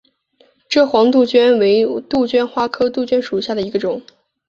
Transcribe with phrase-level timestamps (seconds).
[0.67, 4.01] 蔗黄杜鹃为杜鹃花科杜鹃属下的一个种。